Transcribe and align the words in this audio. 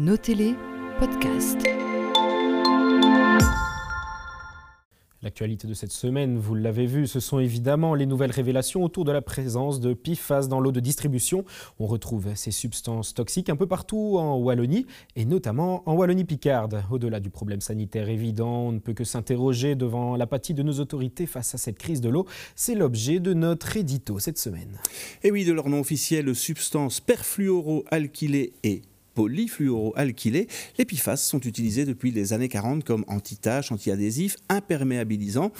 Nos 0.00 0.16
télé, 0.16 0.54
podcast. 0.98 1.58
L'actualité 5.20 5.68
de 5.68 5.74
cette 5.74 5.92
semaine, 5.92 6.38
vous 6.38 6.54
l'avez 6.54 6.86
vu, 6.86 7.06
ce 7.06 7.20
sont 7.20 7.38
évidemment 7.38 7.94
les 7.94 8.06
nouvelles 8.06 8.30
révélations 8.30 8.82
autour 8.82 9.04
de 9.04 9.12
la 9.12 9.20
présence 9.20 9.78
de 9.78 9.92
PFAS 9.92 10.46
dans 10.48 10.58
l'eau 10.58 10.72
de 10.72 10.80
distribution. 10.80 11.44
On 11.78 11.86
retrouve 11.86 12.34
ces 12.34 12.50
substances 12.50 13.12
toxiques 13.12 13.50
un 13.50 13.56
peu 13.56 13.66
partout 13.66 14.16
en 14.16 14.38
Wallonie 14.38 14.86
et 15.16 15.26
notamment 15.26 15.82
en 15.84 15.94
Wallonie-Picarde. 15.94 16.82
Au-delà 16.90 17.20
du 17.20 17.28
problème 17.28 17.60
sanitaire 17.60 18.08
évident, 18.08 18.68
on 18.68 18.72
ne 18.72 18.78
peut 18.78 18.94
que 18.94 19.04
s'interroger 19.04 19.74
devant 19.74 20.16
l'apathie 20.16 20.54
de 20.54 20.62
nos 20.62 20.80
autorités 20.80 21.26
face 21.26 21.54
à 21.54 21.58
cette 21.58 21.76
crise 21.76 22.00
de 22.00 22.08
l'eau. 22.08 22.24
C'est 22.56 22.74
l'objet 22.74 23.20
de 23.20 23.34
notre 23.34 23.76
édito 23.76 24.18
cette 24.18 24.38
semaine. 24.38 24.78
Et 25.22 25.30
oui, 25.30 25.44
de 25.44 25.52
leur 25.52 25.68
nom 25.68 25.80
officiel, 25.80 26.34
substances 26.34 27.00
perfluoroalkylées 27.00 28.54
et 28.64 28.80
polyfluoroalkylés, 29.14 30.48
les 30.78 30.84
PFAS 30.84 31.16
sont 31.16 31.40
utilisés 31.40 31.84
depuis 31.84 32.10
les 32.10 32.32
années 32.32 32.48
40 32.48 32.84
comme 32.84 33.04
anti-taches, 33.08 33.72
anti-adhésifs, 33.72 34.36
imperméabilisants 34.48 35.52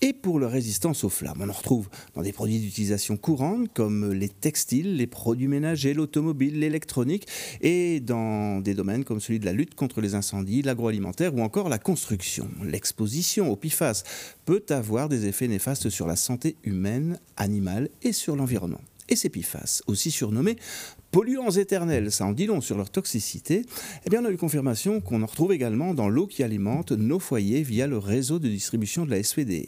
et 0.00 0.12
pour 0.12 0.38
leur 0.38 0.50
résistance 0.50 1.04
aux 1.04 1.08
flammes. 1.08 1.38
On 1.40 1.48
en 1.48 1.52
retrouve 1.52 1.88
dans 2.14 2.22
des 2.22 2.32
produits 2.32 2.58
d'utilisation 2.58 3.16
courante 3.16 3.68
comme 3.74 4.12
les 4.12 4.28
textiles, 4.28 4.96
les 4.96 5.06
produits 5.06 5.48
ménagers, 5.48 5.94
l'automobile, 5.94 6.58
l'électronique 6.58 7.26
et 7.60 8.00
dans 8.00 8.60
des 8.60 8.74
domaines 8.74 9.04
comme 9.04 9.20
celui 9.20 9.38
de 9.38 9.44
la 9.44 9.52
lutte 9.52 9.74
contre 9.74 10.00
les 10.00 10.14
incendies, 10.14 10.62
l'agroalimentaire 10.62 11.34
ou 11.34 11.42
encore 11.42 11.68
la 11.68 11.78
construction. 11.78 12.48
L'exposition 12.62 13.50
aux 13.50 13.56
PFAS 13.56 14.02
peut 14.44 14.64
avoir 14.70 15.08
des 15.08 15.26
effets 15.26 15.48
néfastes 15.48 15.90
sur 15.90 16.06
la 16.06 16.16
santé 16.16 16.56
humaine, 16.64 17.18
animale 17.36 17.88
et 18.02 18.12
sur 18.12 18.36
l'environnement 18.36 18.80
et 19.08 19.16
ces 19.16 19.28
PFAS, 19.28 19.82
aussi 19.86 20.10
surnommés 20.10 20.56
polluants 21.12 21.50
éternels, 21.50 22.10
ça 22.10 22.24
en 22.24 22.32
dit 22.32 22.46
long 22.46 22.60
sur 22.60 22.76
leur 22.76 22.90
toxicité, 22.90 23.64
eh 24.04 24.10
bien 24.10 24.22
on 24.22 24.24
a 24.24 24.30
eu 24.30 24.38
confirmation 24.38 25.00
qu'on 25.00 25.22
en 25.22 25.26
retrouve 25.26 25.52
également 25.52 25.92
dans 25.92 26.08
l'eau 26.08 26.26
qui 26.26 26.42
alimente 26.42 26.90
nos 26.90 27.18
foyers 27.18 27.62
via 27.62 27.86
le 27.86 27.98
réseau 27.98 28.38
de 28.38 28.48
distribution 28.48 29.04
de 29.04 29.10
la 29.10 29.18
SVD. 29.18 29.66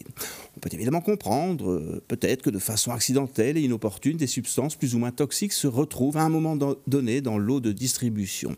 Peut 0.65 0.71
évidemment 0.73 1.03
comprendre, 1.03 1.73
euh, 1.73 2.03
peut-être 2.09 2.41
que 2.41 2.49
de 2.49 2.59
façon 2.59 2.91
accidentelle 2.91 3.59
et 3.59 3.61
inopportune, 3.61 4.17
des 4.17 4.27
substances 4.27 4.77
plus 4.77 4.95
ou 4.95 4.99
moins 4.99 5.11
toxiques 5.11 5.53
se 5.53 5.67
retrouvent 5.67 6.17
à 6.17 6.23
un 6.23 6.31
moment 6.31 6.57
donné 6.87 7.21
dans 7.21 7.37
l'eau 7.37 7.61
de 7.61 7.71
distribution. 7.71 8.57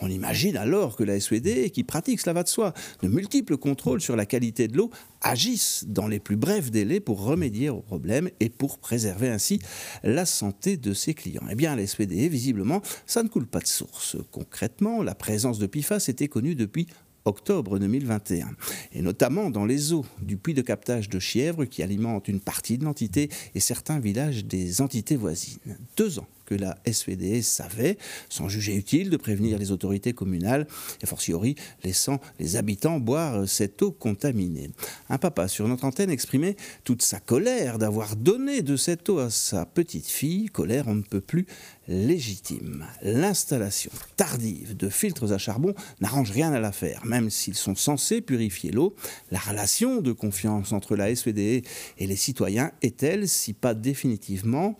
On 0.00 0.08
imagine 0.08 0.56
alors 0.56 0.94
que 0.94 1.02
la 1.02 1.16
SVD, 1.16 1.70
qui 1.70 1.82
pratique, 1.82 2.20
cela 2.20 2.32
va 2.32 2.44
de 2.44 2.48
soi, 2.48 2.74
de 3.02 3.08
multiples 3.08 3.56
contrôles 3.56 4.00
sur 4.00 4.14
la 4.14 4.24
qualité 4.24 4.68
de 4.68 4.76
l'eau, 4.76 4.90
agissent 5.20 5.84
dans 5.88 6.06
les 6.06 6.20
plus 6.20 6.36
brefs 6.36 6.70
délais 6.70 7.00
pour 7.00 7.24
remédier 7.24 7.70
au 7.70 7.80
problème 7.80 8.30
et 8.38 8.50
pour 8.50 8.78
préserver 8.78 9.28
ainsi 9.28 9.58
la 10.04 10.26
santé 10.26 10.76
de 10.76 10.94
ses 10.94 11.12
clients. 11.12 11.42
Eh 11.50 11.56
bien, 11.56 11.74
la 11.74 11.82
SVD 11.82 12.28
visiblement, 12.28 12.82
ça 13.04 13.24
ne 13.24 13.28
coule 13.28 13.48
pas 13.48 13.58
de 13.58 13.66
source. 13.66 14.16
Concrètement, 14.30 15.02
la 15.02 15.16
présence 15.16 15.58
de 15.58 15.66
PFAS 15.66 16.06
était 16.06 16.28
connue 16.28 16.54
depuis 16.54 16.86
octobre 17.28 17.78
2021, 17.78 18.48
et 18.92 19.02
notamment 19.02 19.50
dans 19.50 19.64
les 19.64 19.92
eaux 19.92 20.04
du 20.20 20.36
puits 20.36 20.54
de 20.54 20.62
captage 20.62 21.08
de 21.08 21.18
Chièvre 21.18 21.64
qui 21.64 21.82
alimente 21.82 22.28
une 22.28 22.40
partie 22.40 22.78
de 22.78 22.84
l'entité 22.84 23.28
et 23.54 23.60
certains 23.60 24.00
villages 24.00 24.44
des 24.44 24.80
entités 24.80 25.16
voisines. 25.16 25.78
Deux 25.96 26.18
ans 26.18 26.26
que 26.48 26.54
la 26.54 26.78
SVD 26.86 27.42
savait, 27.42 27.98
sans 28.30 28.48
juger 28.48 28.74
utile 28.74 29.10
de 29.10 29.18
prévenir 29.18 29.58
les 29.58 29.70
autorités 29.70 30.14
communales, 30.14 30.66
et 31.02 31.06
fortiori 31.06 31.56
laissant 31.84 32.20
les 32.40 32.56
habitants 32.56 33.00
boire 33.00 33.46
cette 33.46 33.82
eau 33.82 33.90
contaminée. 33.90 34.70
Un 35.10 35.18
papa 35.18 35.46
sur 35.46 35.68
notre 35.68 35.84
antenne 35.84 36.10
exprimait 36.10 36.56
toute 36.84 37.02
sa 37.02 37.20
colère 37.20 37.78
d'avoir 37.78 38.16
donné 38.16 38.62
de 38.62 38.76
cette 38.76 39.10
eau 39.10 39.18
à 39.18 39.28
sa 39.28 39.66
petite 39.66 40.06
fille, 40.06 40.46
colère 40.46 40.88
on 40.88 40.94
ne 40.94 41.02
peut 41.02 41.20
plus 41.20 41.46
légitime. 41.86 42.86
L'installation 43.02 43.90
tardive 44.16 44.74
de 44.74 44.88
filtres 44.88 45.30
à 45.32 45.38
charbon 45.38 45.74
n'arrange 46.00 46.30
rien 46.30 46.52
à 46.52 46.60
l'affaire, 46.60 47.04
même 47.04 47.28
s'ils 47.28 47.56
sont 47.56 47.74
censés 47.74 48.22
purifier 48.22 48.70
l'eau. 48.70 48.94
La 49.30 49.38
relation 49.38 50.00
de 50.00 50.12
confiance 50.12 50.72
entre 50.72 50.96
la 50.96 51.10
SVD 51.10 51.62
et 51.98 52.06
les 52.06 52.16
citoyens 52.16 52.72
est-elle, 52.80 53.28
si 53.28 53.52
pas 53.52 53.74
définitivement, 53.74 54.78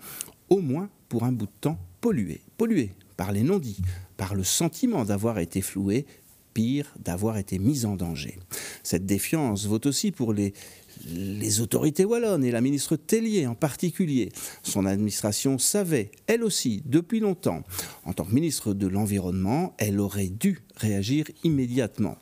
au 0.49 0.61
moins 0.61 0.89
pour 1.09 1.25
un 1.25 1.33
bout 1.33 1.47
de 1.47 1.61
temps 1.61 1.79
pollué. 2.01 2.41
Pollué 2.57 2.91
par 3.17 3.33
les 3.33 3.43
non-dits, 3.43 3.83
par 4.17 4.35
le 4.35 4.45
sentiment 4.45 5.05
d'avoir 5.05 5.39
été 5.41 5.61
floué, 5.61 6.07
pire, 6.55 6.95
d'avoir 7.05 7.37
été 7.37 7.59
mis 7.59 7.85
en 7.85 7.97
danger. 7.97 8.39
Cette 8.83 9.07
défiance 9.07 9.67
vaut 9.67 9.85
aussi 9.87 10.13
pour 10.13 10.33
les, 10.33 10.55
les 11.07 11.61
autorités 11.61 12.05
wallonnes 12.05 12.45
et 12.45 12.51
la 12.51 12.61
ministre 12.61 12.97
Tellier 12.97 13.47
en 13.47 13.55
particulier. 13.55 14.31
Son 14.63 14.87
administration 14.87 15.59
savait, 15.59 16.11
elle 16.27 16.45
aussi, 16.45 16.83
depuis 16.87 17.21
longtemps. 17.21 17.63
En 18.05 18.13
tant 18.13 18.25
que 18.25 18.35
ministre 18.35 18.75
de 18.75 18.87
l'Environnement, 18.87 19.75
elle 19.79 20.01
aurait 20.01 20.29
dû 20.29 20.61
réagir 20.77 21.27
immédiatement. 21.45 22.17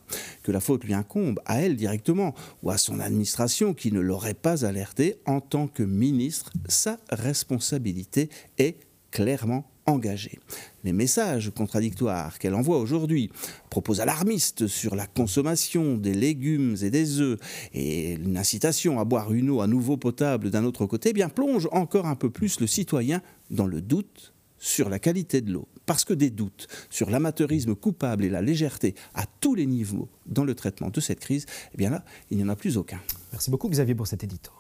Que 0.46 0.52
la 0.52 0.60
faute 0.60 0.84
lui 0.84 0.94
incombe 0.94 1.40
à 1.44 1.60
elle 1.60 1.74
directement 1.74 2.32
ou 2.62 2.70
à 2.70 2.78
son 2.78 3.00
administration 3.00 3.74
qui 3.74 3.90
ne 3.90 3.98
l'aurait 3.98 4.32
pas 4.32 4.64
alerté 4.64 5.16
en 5.26 5.40
tant 5.40 5.66
que 5.66 5.82
ministre, 5.82 6.52
sa 6.68 6.98
responsabilité 7.10 8.30
est 8.56 8.76
clairement 9.10 9.68
engagée. 9.86 10.38
Les 10.84 10.92
messages 10.92 11.50
contradictoires 11.50 12.38
qu'elle 12.38 12.54
envoie 12.54 12.78
aujourd'hui, 12.78 13.28
propos 13.70 14.00
alarmistes 14.00 14.68
sur 14.68 14.94
la 14.94 15.08
consommation 15.08 15.96
des 15.96 16.14
légumes 16.14 16.76
et 16.80 16.90
des 16.90 17.20
œufs 17.20 17.40
et 17.74 18.12
une 18.12 18.38
incitation 18.38 19.00
à 19.00 19.04
boire 19.04 19.32
une 19.32 19.50
eau 19.50 19.62
à 19.62 19.66
nouveau 19.66 19.96
potable 19.96 20.50
d'un 20.50 20.62
autre 20.62 20.86
côté, 20.86 21.08
eh 21.08 21.12
bien 21.12 21.28
plonge 21.28 21.68
encore 21.72 22.06
un 22.06 22.14
peu 22.14 22.30
plus 22.30 22.60
le 22.60 22.68
citoyen 22.68 23.20
dans 23.50 23.66
le 23.66 23.80
doute 23.80 24.32
sur 24.58 24.88
la 24.88 24.98
qualité 24.98 25.40
de 25.40 25.52
l'eau. 25.52 25.68
Parce 25.86 26.04
que 26.04 26.14
des 26.14 26.30
doutes 26.30 26.66
sur 26.90 27.10
l'amateurisme 27.10 27.74
coupable 27.74 28.24
et 28.24 28.28
la 28.28 28.42
légèreté 28.42 28.94
à 29.14 29.24
tous 29.40 29.54
les 29.54 29.66
niveaux 29.66 30.08
dans 30.26 30.44
le 30.44 30.54
traitement 30.54 30.90
de 30.90 31.00
cette 31.00 31.20
crise, 31.20 31.46
eh 31.74 31.76
bien 31.76 31.90
là, 31.90 32.04
il 32.30 32.38
n'y 32.38 32.44
en 32.44 32.48
a 32.48 32.56
plus 32.56 32.76
aucun. 32.76 33.00
Merci 33.32 33.50
beaucoup 33.50 33.68
Xavier 33.68 33.94
pour 33.94 34.06
cet 34.06 34.24
édito. 34.24 34.50